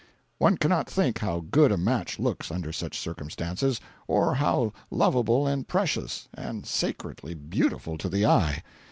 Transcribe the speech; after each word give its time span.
One 0.39 0.57
cannot 0.57 0.89
think 0.89 1.19
how 1.19 1.41
good 1.51 1.71
a 1.71 1.77
match 1.77 2.17
looks 2.17 2.49
under 2.49 2.73
such 2.73 2.97
circumstances—or 2.97 4.33
how 4.33 4.73
lovable 4.89 5.45
and 5.45 5.67
precious, 5.67 6.27
and 6.33 6.65
sacredly 6.65 7.35
beautiful 7.35 7.99
to 7.99 8.09
the 8.09 8.25
eye. 8.25 8.63